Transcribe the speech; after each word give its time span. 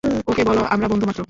ওকে 0.27 0.43
বলো 0.49 0.61
আমরা 0.73 0.87
বন্ধু 0.87 1.05
মাত্র! 1.05 1.19